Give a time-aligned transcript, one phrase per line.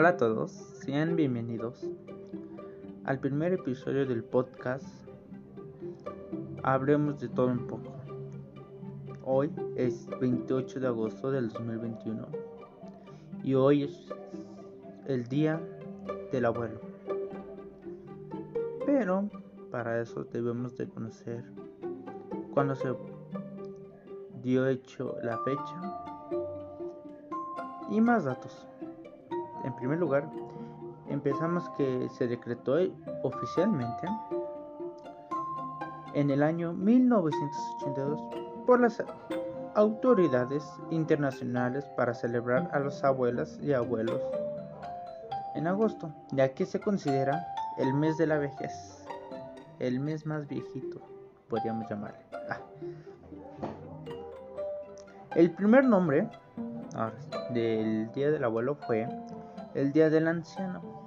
[0.00, 0.50] Hola a todos,
[0.82, 1.86] sean bienvenidos
[3.04, 4.86] al primer episodio del podcast
[6.62, 7.92] Hablemos de todo un poco.
[9.22, 12.26] Hoy es 28 de agosto del 2021
[13.44, 14.08] y hoy es
[15.04, 15.60] el día
[16.32, 16.80] del abuelo.
[18.86, 19.28] Pero
[19.70, 21.44] para eso debemos de conocer
[22.54, 22.88] cuándo se
[24.42, 25.78] dio hecho la fecha
[27.90, 28.69] y más datos.
[29.64, 30.28] En primer lugar,
[31.08, 32.76] empezamos que se decretó
[33.22, 34.06] oficialmente
[36.14, 38.20] en el año 1982
[38.66, 39.02] por las
[39.74, 44.20] autoridades internacionales para celebrar a los abuelas y abuelos
[45.54, 47.46] en agosto, ya que se considera
[47.78, 49.04] el mes de la vejez,
[49.78, 51.00] el mes más viejito,
[51.48, 52.20] podríamos llamarle.
[52.48, 52.58] Ah.
[55.34, 56.28] El primer nombre
[57.52, 59.08] del Día del Abuelo fue
[59.74, 61.04] el Día del Anciano.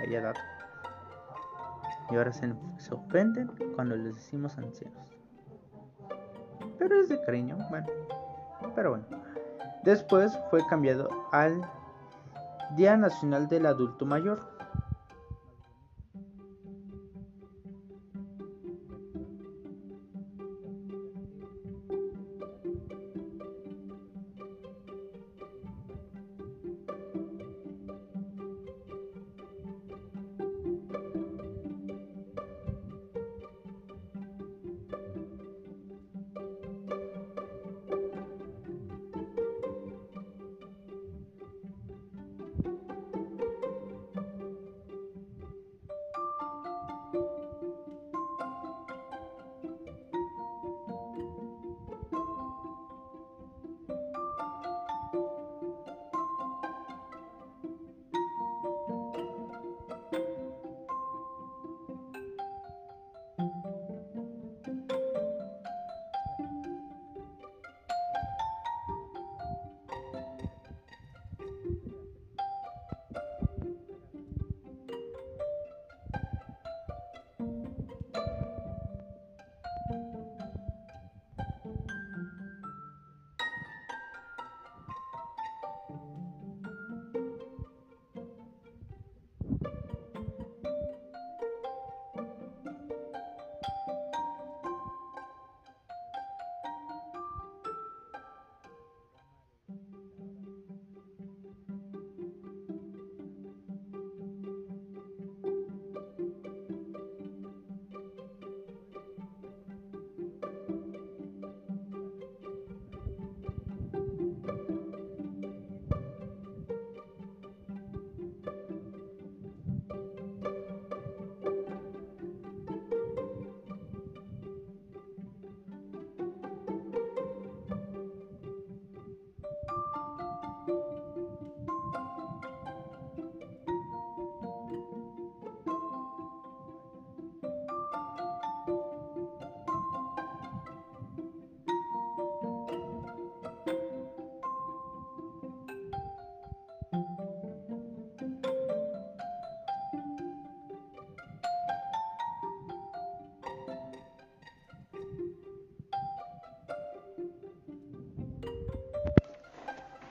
[0.00, 0.40] Vaya dato.
[2.10, 2.54] Y ahora se,
[2.90, 5.08] ofenden cuando les decimos ancianos.
[6.78, 7.86] Pero es de cariño, bueno.
[8.74, 9.04] Pero bueno.
[9.82, 11.60] Después fue cambiado al
[12.76, 14.57] Día Nacional del Adulto Mayor.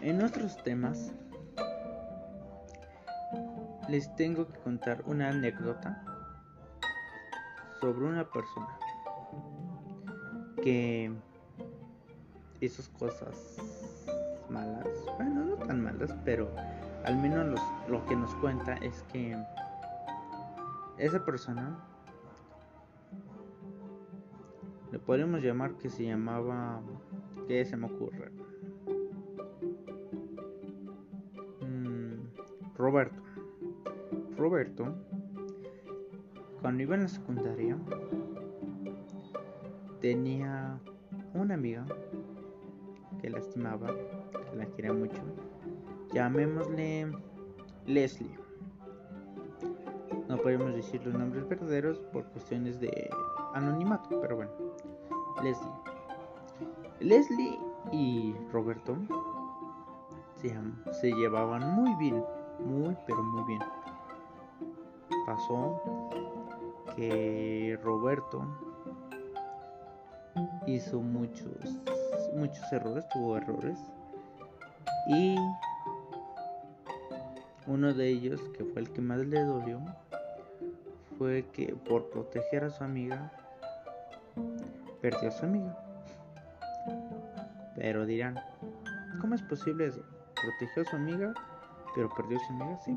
[0.01, 1.11] En otros temas,
[3.89, 6.03] les tengo que contar una anécdota
[7.81, 8.77] sobre una persona
[10.61, 11.11] que
[12.61, 13.57] hizo cosas
[14.49, 14.87] malas,
[15.17, 16.49] bueno, no tan malas, pero
[17.05, 17.59] al menos
[17.89, 19.35] lo que nos cuenta es que
[20.97, 21.77] esa persona
[24.91, 26.81] le podemos llamar que se llamaba,
[27.47, 28.46] ¿qué se me ocurre?
[32.77, 33.19] Roberto.
[34.37, 34.93] Roberto,
[36.61, 37.75] cuando iba en la secundaria,
[39.99, 40.79] tenía
[41.33, 41.85] una amiga
[43.19, 45.21] que la estimaba, que la quería mucho.
[46.13, 47.11] Llamémosle
[47.87, 48.37] Leslie.
[50.29, 53.09] No podemos decir los nombres verdaderos por cuestiones de
[53.55, 54.51] anonimato, pero bueno.
[55.43, 55.71] Leslie.
[56.99, 57.59] Leslie
[57.91, 58.97] y Roberto
[60.35, 60.55] se,
[60.91, 62.23] se llevaban muy bien
[62.59, 63.61] muy pero muy bien.
[65.25, 65.81] Pasó
[66.95, 68.45] que Roberto
[70.65, 71.77] hizo muchos
[72.35, 73.79] muchos errores, tuvo errores
[75.07, 75.35] y
[77.65, 79.81] Uno de ellos, que fue el que más le dolió,
[81.17, 83.29] fue que por proteger a su amiga,
[85.01, 85.77] perdió a su amiga.
[87.75, 88.39] Pero dirán,
[89.19, 90.01] ¿cómo es posible eso?
[90.41, 91.33] Protegió a su amiga,
[91.97, 92.95] pero perdió su amiga, sí.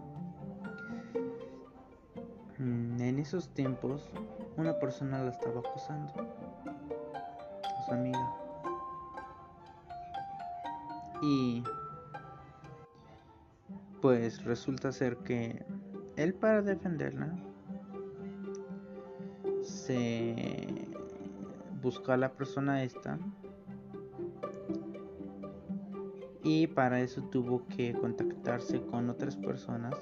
[2.59, 4.11] Mm, en esos tiempos,
[4.59, 6.13] una persona la estaba acosando
[7.65, 8.31] a su amiga.
[11.23, 11.65] Y
[14.03, 15.65] pues resulta ser que
[16.17, 17.35] él para defenderla
[19.63, 20.87] se
[21.81, 23.19] buscó a la persona esta
[26.43, 29.95] y para eso tuvo que contactarse con otras personas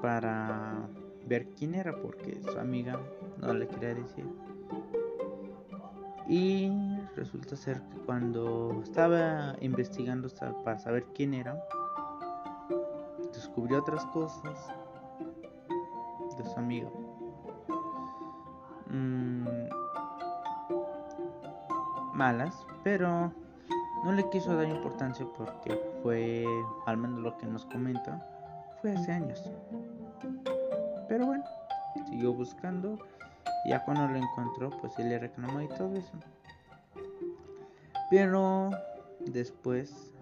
[0.00, 0.88] para
[1.26, 2.98] ver quién era porque su amiga
[3.38, 4.26] no le quería decir
[6.28, 6.70] y
[7.14, 10.28] resulta ser que cuando estaba investigando
[10.64, 11.62] para saber quién era
[13.32, 14.68] descubrió otras cosas
[16.36, 16.90] de su amigo.
[18.88, 19.46] Mm,
[22.14, 23.32] malas, pero
[24.04, 26.44] no le quiso dar importancia porque fue,
[26.86, 28.26] al menos lo que nos comenta,
[28.80, 29.50] fue hace años.
[31.08, 31.44] Pero bueno,
[32.08, 32.98] siguió buscando.
[33.64, 36.12] Y ya cuando lo encontró, pues él le reclamó y todo eso.
[38.10, 38.70] Pero
[39.20, 40.12] después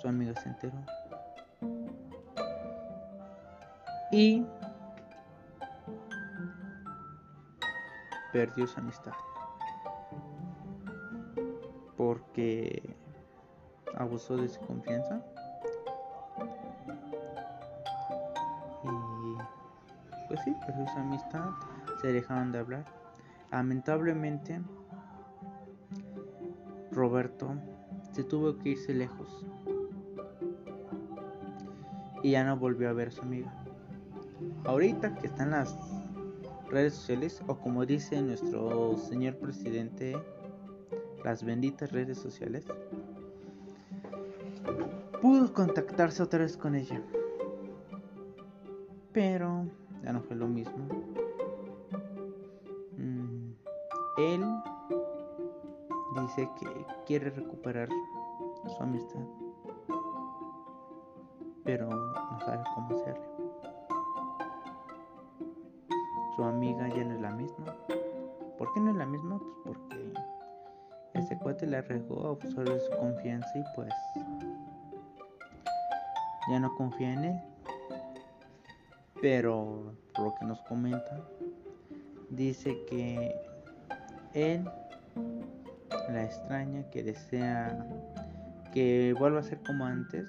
[0.00, 0.78] su amigo se enteró
[4.12, 4.46] y
[8.32, 9.12] perdió su amistad
[11.98, 12.94] porque
[13.96, 15.20] abusó de su confianza.
[18.84, 21.50] Y pues sí, perdió su amistad,
[22.00, 22.84] se dejaron de hablar.
[23.50, 24.60] Lamentablemente,
[26.92, 27.50] Roberto
[28.12, 29.44] se tuvo que irse lejos.
[32.22, 33.52] Y ya no volvió a ver a su amiga.
[34.64, 35.76] Ahorita que están las
[36.70, 40.16] redes sociales o como dice nuestro señor presidente
[41.24, 42.64] las benditas redes sociales
[45.20, 47.02] pudo contactarse otra vez con ella
[49.12, 49.66] pero
[50.02, 50.86] ya no fue lo mismo
[52.96, 53.50] mm,
[54.18, 54.44] él
[56.22, 57.88] dice que quiere recuperar
[58.66, 59.20] su amistad
[61.64, 63.38] pero no sabe cómo hacerlo
[66.38, 67.74] su amiga ya no es la misma.
[68.58, 69.40] ¿Por qué no es la misma?
[69.64, 70.14] Pues porque
[71.18, 73.92] ese cuate le regó, de su confianza y pues
[76.50, 77.40] ya no confía en él.
[79.20, 81.20] Pero por lo que nos comenta,
[82.30, 83.34] dice que
[84.34, 84.64] él
[86.12, 87.86] la extraña, que desea
[88.72, 90.26] que vuelva a ser como antes,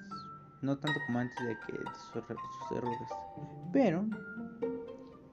[0.62, 1.78] no tanto como antes de que
[2.12, 3.10] sus errores,
[3.72, 4.06] pero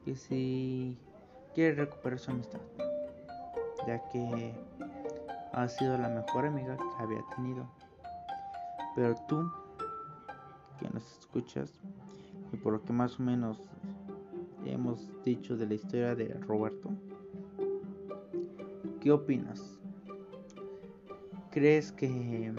[0.04, 0.98] que si
[1.54, 2.60] quiere recuperar su amistad,
[3.86, 4.54] ya que
[5.56, 7.66] ha sido la mejor amiga que había tenido.
[8.94, 9.50] Pero tú,
[10.78, 11.72] que nos escuchas,
[12.52, 13.62] y por lo que más o menos
[14.66, 16.90] hemos dicho de la historia de Roberto,
[19.00, 19.78] ¿qué opinas?
[21.50, 22.54] ¿Crees que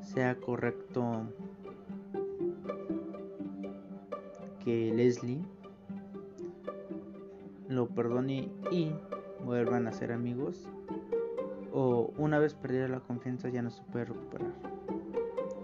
[0.00, 1.22] sea correcto
[4.64, 5.44] que Leslie
[7.68, 8.92] lo perdone y
[9.44, 10.68] vuelvan a ser amigos.
[11.72, 14.52] O una vez perdida la confianza ya no se puede recuperar.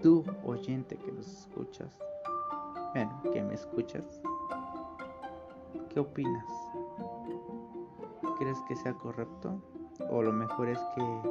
[0.02, 1.98] Tú, oyente que nos escuchas,
[2.94, 4.22] bueno, que me escuchas,
[5.90, 6.46] ¿qué opinas?
[8.38, 9.60] ¿Crees que sea correcto?
[10.10, 11.22] ¿O lo mejor es que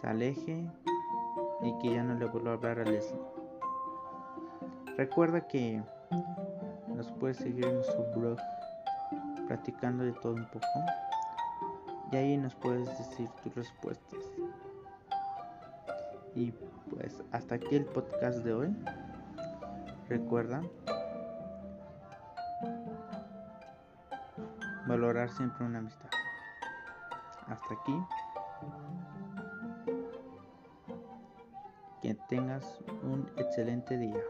[0.00, 0.70] se aleje
[1.62, 3.20] y que ya no le vuelva a hablar a Leslie?
[4.96, 5.82] Recuerda que
[6.94, 8.38] nos puedes seguir en su blog
[9.46, 10.66] platicando de todo un poco
[12.12, 14.24] y ahí nos puedes decir tus respuestas.
[16.34, 16.52] Y
[16.90, 18.76] pues hasta aquí el podcast de hoy.
[20.08, 20.62] Recuerda
[24.86, 26.10] valorar siempre una amistad.
[27.46, 27.96] Hasta aquí.
[32.02, 34.20] Que tengas un excelente día.